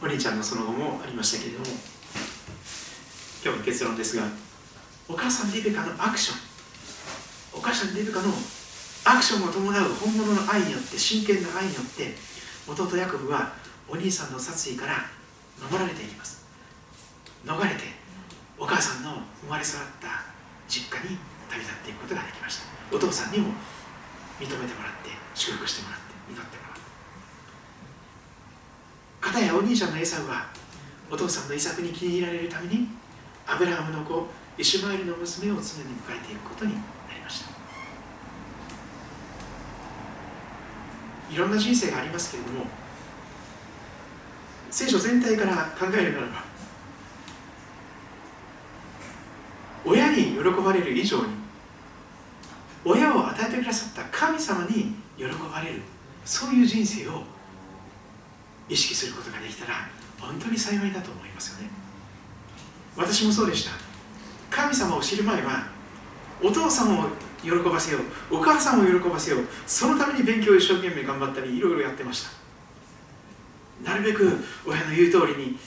[0.00, 1.66] お兄ちゃんのその後もありましたけれども
[3.44, 4.24] 今日の結論ですが
[5.06, 6.38] お母さんリベカのアクション。
[7.58, 8.32] お母さんリベカの
[9.04, 12.16] アクションを伴う本物の愛によって真剣な愛によって
[12.66, 13.52] 弟ヤコブは
[13.88, 15.04] お兄さんの殺意から
[15.60, 16.44] 守られていきます。
[17.44, 17.84] 逃れて
[18.58, 20.24] お母さんの生まれ育った
[20.66, 21.18] 実家に
[21.50, 22.64] 旅立っていくことができました。
[22.96, 23.52] お父さんにも
[24.40, 26.80] 認めてもらって祝福してもらって祈ってもらって。
[29.20, 30.46] 片やお兄ちゃんのエサウは
[31.10, 32.88] お父さんの遺作に気に入られるために
[33.46, 36.78] アブラハムの子イシュマエルの娘を常に迎えていくことにな
[37.14, 37.50] りました
[41.30, 42.66] いろんな人生がありますけれども
[44.70, 46.44] 聖書全体から考えるならば
[49.84, 51.44] 親に喜ばれる以上に
[52.84, 55.82] 親を与えてくださった神様に喜ばれる
[56.24, 57.22] そういう人生を
[58.68, 59.88] 意識することができたら
[60.20, 61.70] 本当に幸いだと思いますよね。
[62.96, 63.72] 私もそうでした。
[64.50, 65.66] 神様を知る前は
[66.42, 67.08] お父さんを
[67.44, 67.98] 喜ばせよ
[68.30, 68.36] う。
[68.36, 69.44] お母さんを喜ばせよう。
[69.66, 72.30] そのために勉強を一生懸命頑張ったりいろいろやってました。
[73.90, 75.58] なるべく親の言う通りに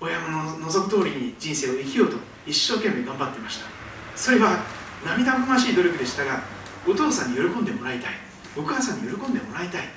[0.00, 2.16] 親の望む通りに人生を生きようと
[2.46, 3.66] 一生懸命頑張ってました。
[4.14, 4.64] それは
[5.04, 6.42] 涙ぐましい努力でしたが
[6.86, 8.12] お父さんに喜んでもらいたい。
[8.56, 9.88] お母さんに喜んでもらいたい。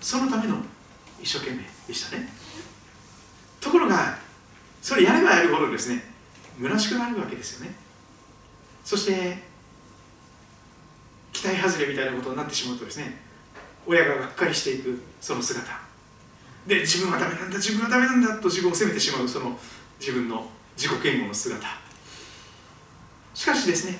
[0.00, 0.56] そのための
[1.20, 2.28] 一生懸命でしたね。
[3.60, 4.18] ところが
[4.82, 6.04] それやればやるほどですね
[6.60, 7.74] 虚しくなるわけですよね。
[8.84, 9.47] そして
[11.38, 13.16] 期待外れみたいなことになってしまうとですね
[13.86, 15.70] 親ががっかりしていくその姿。
[16.66, 19.56] で自分はダメなんだ自分はダメなんだと自分を責めてしまうその
[20.00, 21.64] 自分の自己嫌悪の姿。
[23.34, 23.98] しかしですね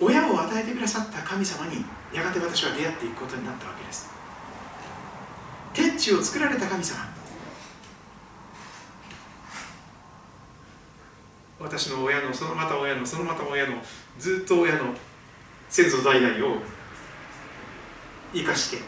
[0.00, 4.10] 親を与えてくださった神様にやがて私は出会っていくことになったわけです。
[5.72, 6.98] 天地を作られた神様。
[11.60, 13.74] 私の親のそのまた親のそのまた親の
[14.18, 14.94] ずっと親の
[15.70, 16.58] 先祖代々を
[18.34, 18.78] 生かして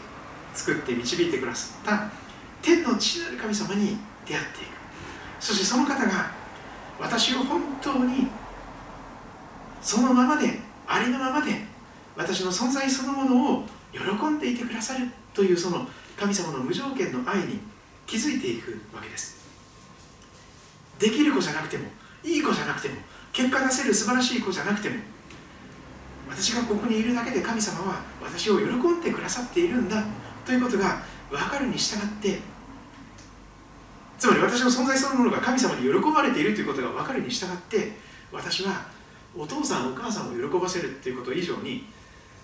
[0.53, 2.11] 作って導いてくださった
[2.61, 4.83] 天の父なる神様に出会っていく。
[5.39, 6.31] そしてその方が
[6.99, 8.27] 私を本当に
[9.81, 11.51] そのままでありのままで
[12.15, 17.59] 私の存在そのものを喜んでいてくださるというその神様の無条件の愛に
[18.05, 19.43] 気づいていくわけです。
[20.99, 21.85] できる子じゃなくても
[22.23, 22.95] いい子じゃなくても
[23.33, 24.95] 結果出せる素晴らしい子じゃなくても
[26.29, 30.03] 私がここにいるだけで神様は私を喜んでくださっているんだ
[30.45, 32.39] ということが分かるに従って
[34.17, 37.91] つまり私の存在そのものが神様に喜ばれているということが分かるに従って
[38.31, 38.85] 私は
[39.37, 41.85] お父さんお母さんを喜ばせるということ以上に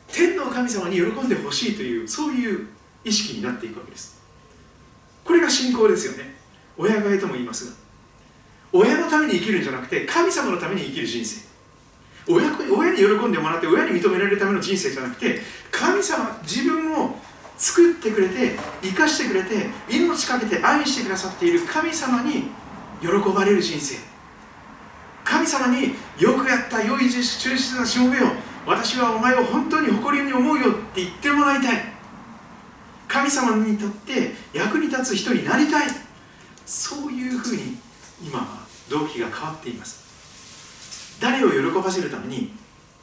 [0.08, 2.68] 天の神様に喜んでほしいというそういう
[3.04, 4.20] 意識になっていくわけです。
[5.24, 6.36] これが信仰ですよね。
[6.78, 7.74] 親替えとも言いますが
[8.72, 11.48] 親のために生きるんじゃなくて神様のために生きる人生。
[12.28, 12.52] 親
[12.90, 17.16] 親に喜んでもらって親に認められるための人生じゃなくて神様自分を
[17.58, 22.44] 作ってくれて生かしてくれて命かけて愛してくださっている神様に
[23.02, 23.98] 喜ばれる人生。
[25.24, 27.22] 神様によくやった良い忠
[27.56, 28.26] 実なしもべよ
[28.66, 31.82] 私はお前を本当に誇りに思うよって言ってもらいたい。
[33.08, 35.90] 神様にとって役に立つ人になりたい。
[36.66, 37.78] そういうふうに
[38.24, 38.46] 今は
[38.90, 41.20] 動機が変わっています。
[41.22, 42.54] 誰を喜ばせるために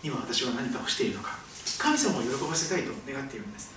[0.02, 1.38] 今私は何かをしているのか
[1.78, 3.74] 神様を喜ばせたいと願っているんです。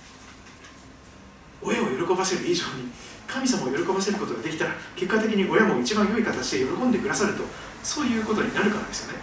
[1.62, 2.88] 親を喜ばせる以上に
[3.26, 7.44] 神様を喜ばせることができたら結果的に親も一番良い形で喜んでくださると
[7.82, 9.18] そういうことになるからですよね。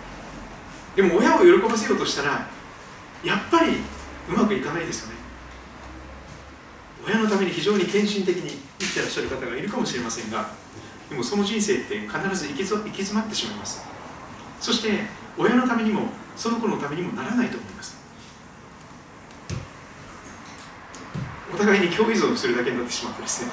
[0.96, 2.48] でも親を喜ばせようとしたら
[3.24, 3.78] やっぱり
[4.30, 5.16] うまくいかないですよね。
[7.06, 10.50] 親のために非常に献身的に生きてらっしゃる方がいるかもしれませんが
[11.10, 13.97] でもその人生って必ず行き行き詰まってしまいます。
[14.60, 15.02] そして
[15.38, 17.98] 親のためにもその子のためにもならないと思います。
[21.54, 23.52] お互いに共依存するだけになってしまってですね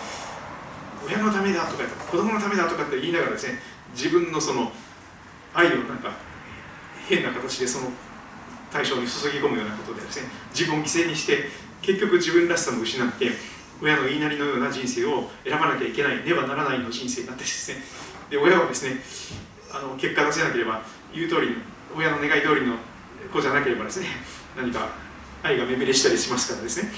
[1.07, 3.59] 親のためだとか子供のためだとかって言いながらですね
[3.94, 4.72] 自分のその
[5.55, 6.12] 愛をなんか
[7.09, 7.90] 変な形でその
[8.72, 11.44] 対象に注ぎ込むようなことでですね自分を犠牲にして
[11.80, 13.30] 結局自分らしさも失って
[13.80, 17.78] 親の言いなりのような人生を選ばなきゃいけないねばならないの人生になってですね
[18.30, 19.00] で親はですね
[19.72, 20.82] あの結果出せなければ
[21.14, 21.56] 言う通り
[21.96, 22.74] 親の願い通りの
[23.32, 24.08] 子じゃなければですね
[24.56, 24.88] 何か
[25.42, 26.90] 愛が目減りしたりしますからですね。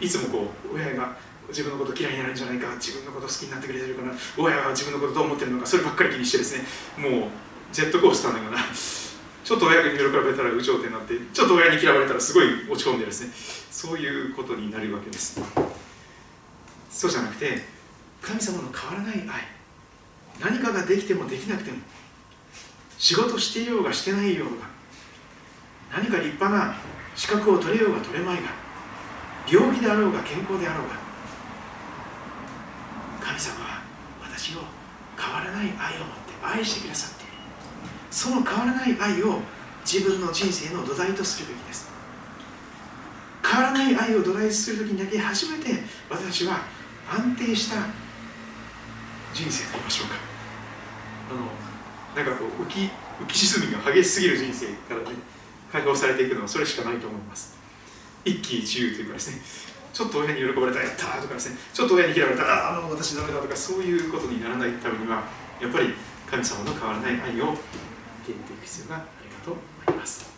[0.00, 1.16] いつもこう親が
[1.48, 6.64] 自分のこと嫌いになるんじゃないか自分のこと好きになってくれてるかな親は自分のことどう思ってるのかそればっかり気にしてですね。
[6.96, 7.30] もう
[7.72, 8.58] ジェットコースターのような
[9.44, 13.32] ちょっと親に喜ばれたら有頂天になってちょっと親に嫌われたらすごい落ち込んでですね。
[13.70, 15.40] そういうことになるわけです。
[16.90, 17.62] そうじゃなくて
[18.20, 19.48] 神様の変わらない愛。
[20.40, 21.78] 何かができてもできなくても
[22.98, 24.66] 仕事していようがしてないようが
[25.96, 26.74] 何か立派な
[27.14, 28.42] 資格を取れようが取れまいが
[29.50, 30.96] 病気であろうが健康であろうが
[33.20, 33.82] 神様は
[34.22, 34.60] 私を
[35.16, 37.32] 変わらない愛を持って愛してくださっている。
[38.10, 39.40] その変わらない愛を
[39.84, 41.88] 自分の人生の土台とするべきです。
[43.44, 46.60] 変わらない愛を土台とする時にだけ初めて私は
[47.10, 47.76] 安定した
[49.32, 50.14] 人生と言いましょうか。
[51.30, 51.67] あの
[52.16, 52.90] なんかこう浮き
[53.20, 55.16] 浮き沈みが激しすぎる人生からね
[55.70, 57.56] 解放されていくのはそれしかないと思います。
[58.24, 59.40] 一喜一憂というかですね
[59.92, 65.24] ちょっと親に喜ばれたやったとかですねちょっと親に嫌われたああ私ダメだとかそういうことにならないためには
[65.60, 65.94] やっぱり
[66.30, 67.60] 神様の変わらない愛を受
[68.26, 70.30] け入れていく必要があるかと思います。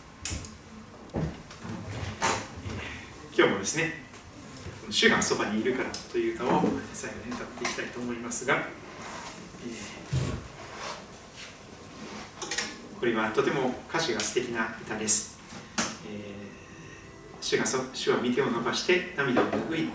[3.36, 4.04] 今日もですね
[4.90, 8.66] 「主がそばにいるから」という歌を最後に歌っていきたいと思いますが、
[13.00, 15.40] これはとても歌詞が素敵な歌です。
[17.40, 19.88] 主が主は御手を伸ばして涙を拭い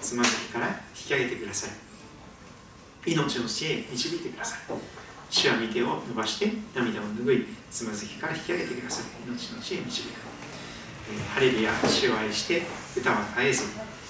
[0.00, 0.74] つまずきから引
[1.08, 3.10] き上げてください。
[3.10, 4.60] 命の知恵へ導いてください。
[5.28, 9.04] 主は御手を伸ばして涙を拭いつまずきから引き上げてください。
[9.28, 10.06] 命の知恵へ導く、
[11.10, 12.62] えー、ハレルヤ主を愛して
[12.96, 13.64] 歌は絶えず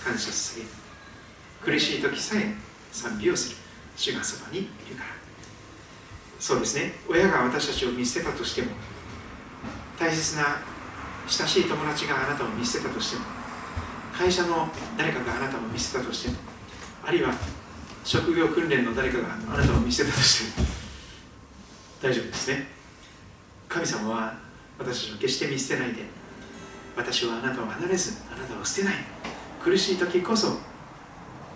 [0.05, 0.66] 感謝さげ
[1.72, 2.55] 苦しい時さえ
[2.92, 3.57] 賛美をする。
[3.96, 5.21] 主がそばにいるから。
[6.43, 6.95] そうですね。
[7.09, 8.72] 親が私たちを見捨てたとしても
[9.97, 10.61] 大切な
[11.28, 13.22] 親しい友達があなたを見捨てたとしても
[14.12, 14.68] 会社の
[14.99, 16.34] 誰かがあなたを見捨てたとしても
[17.05, 17.32] あるいは
[18.03, 20.66] 職業訓練の誰かがあなたを見捨てたとしても
[22.03, 22.66] 大丈夫ですね。
[23.68, 24.36] 神様は
[24.80, 26.03] 私たちを決して見捨てないで
[26.97, 28.95] 私はあなたを離れずあなたを捨てない。
[29.62, 30.59] 苦しい時こそ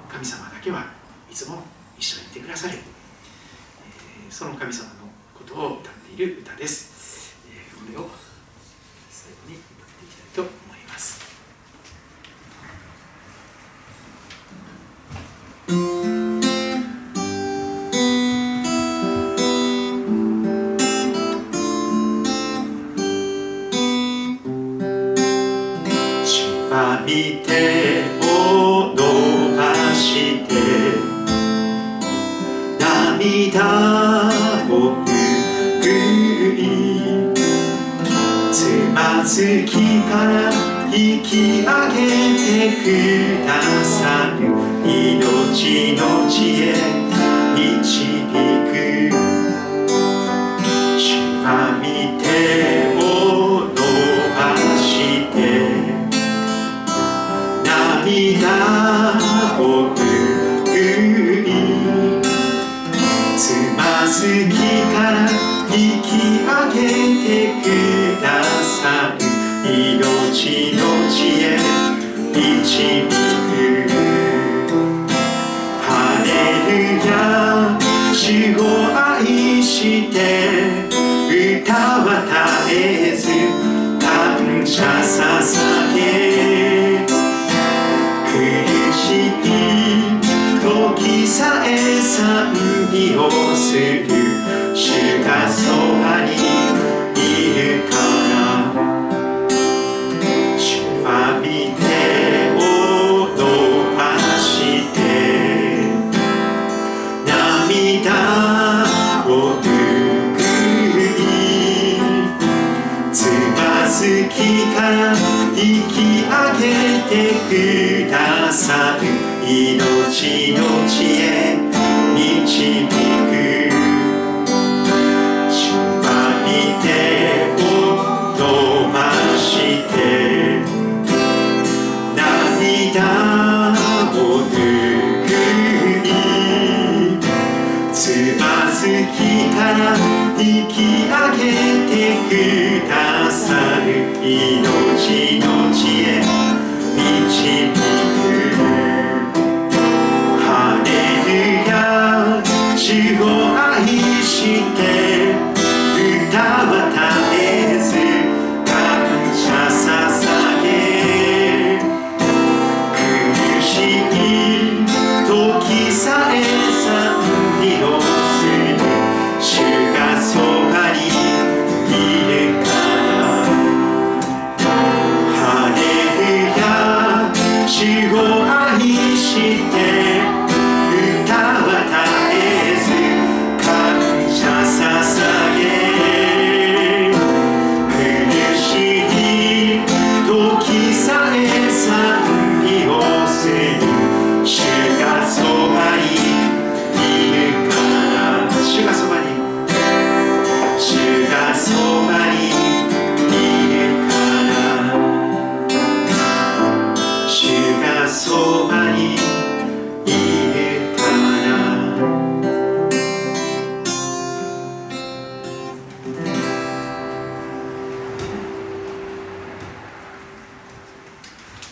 [0.09, 0.85] 神様だけは
[1.29, 1.65] いつも
[1.99, 2.79] 一緒にいてくださる、
[4.37, 4.91] その神様の
[5.33, 8.11] ことを歌っている歌です、えー、これを
[9.09, 10.99] 最後に歌っていきたいと思いま
[16.19, 16.26] す。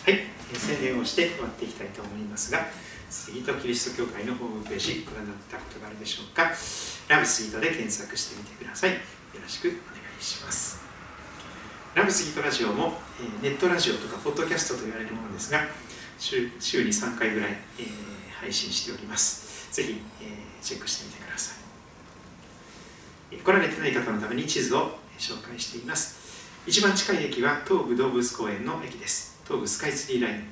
[0.05, 0.19] はい、
[0.53, 2.67] 宣伝をして終わっていきたいと思いますが、
[3.09, 6.51] スイートキリスト教会のホームページご覧になったことがあるでしょうか。
[7.07, 8.91] ラブスイートで検索してみてください。
[8.91, 8.97] よ
[9.41, 9.79] ろしくお願
[10.19, 10.85] いします。
[11.95, 15.61] ラブスイートラジオも、えーネットラジオとかポッドキャストと言われるものですが、
[16.19, 17.87] 週週に3回ぐらい、えー
[18.41, 19.73] 配信しております。
[19.73, 21.57] ぜひ、えーチェックしてみてください。
[23.31, 26.19] え来られてない方のために地図を紹介しています。
[26.67, 29.34] 一番近い駅は東武動物公園の駅です。
[29.45, 30.43] 東武スカイツリーライン、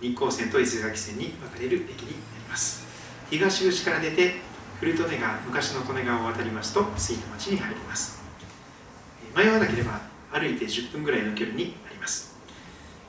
[0.00, 2.84] 日光線と伊勢崎線に分かれる駅になります。
[3.30, 4.40] 東口から出て、
[4.80, 8.20] 古利根川、昔の利根川を渡りますと、水戸町に入ります。
[9.36, 10.00] 迷わなければ
[10.32, 12.34] 歩いて10分ぐらいの距離にあります。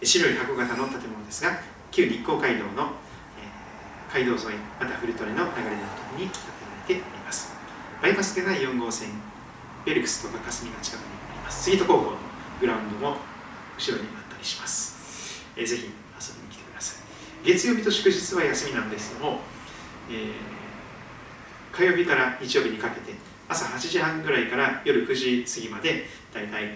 [0.03, 1.57] 白い箱型の建物ですが、
[1.89, 2.91] 旧日光街道の、
[3.39, 6.37] え街道沿い、また古利根の流れのところに建て
[6.93, 7.51] られております。
[8.03, 9.09] バイパスでない4号線、
[9.83, 11.63] ベルクスとか霞が近くにあります。
[11.63, 12.17] スイート高校の
[12.59, 13.17] グラウンドも
[13.77, 14.92] 後ろにあったりします、
[15.55, 15.89] えー、ぜひ遊
[16.35, 17.45] びに来てください。
[17.45, 19.39] 月曜日と祝日は休みなんですけども、
[20.09, 23.13] えー、火曜日から日曜日にかけて
[23.47, 26.69] 朝8時半ぐらいから夜9時過ぎまで大体、え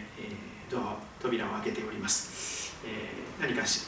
[0.69, 3.87] ー、ドア扉を開けております、えー、何かし、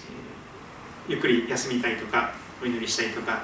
[1.07, 3.43] えー、ゆっくり休みたいとかお祈りしたいとか、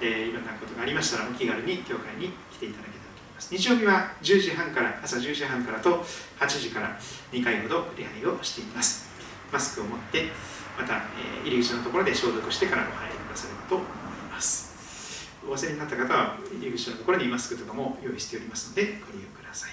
[0.00, 3.54] えー、いろんなことがありましたらお気軽に教会に来ていただけたらと思います。
[3.54, 6.04] 日曜日は10時半から朝10時半からと
[6.38, 6.98] 8時から
[7.32, 9.08] 2回ほど礼拝をしています。
[9.52, 10.30] マスクを持って
[10.78, 13.88] また、えー、入り口のところで消毒してからお入りくださればと思い
[14.30, 15.28] ます。
[15.46, 19.70] お忘れになった方は入り口のところにマスクとかも用意しておりますのでご利用ください。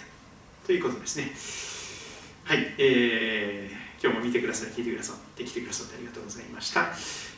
[0.65, 1.31] ということですね。
[2.43, 6.87] はい、えー、今日も見てくださり聞いてくださって来てくださってありがとうございました、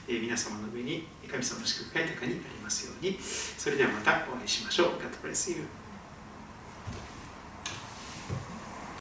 [0.07, 3.19] えー、皆様の上に神様の祝福が豊かになりますように。
[3.21, 4.87] それではまたお会いしましょう。
[4.99, 5.82] God bless you